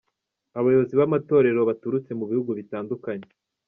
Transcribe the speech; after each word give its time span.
Abayobozi 0.59 0.93
b’amatorero 0.99 1.59
baturutse 1.69 2.11
mu 2.19 2.25
bihugu 2.29 2.51
bitandukanye. 2.59 3.27